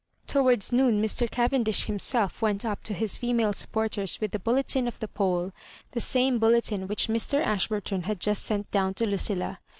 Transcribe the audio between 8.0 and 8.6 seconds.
had just